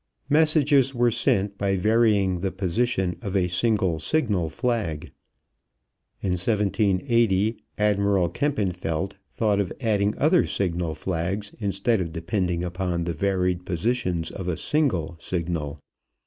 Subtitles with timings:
[0.29, 5.11] Messages were sent by varying the position of a single signal flag.
[6.23, 13.13] In 1780 Admiral Kempenfeldt thought of adding other signal flags instead of depending upon the
[13.13, 15.79] varied positions of a single signal.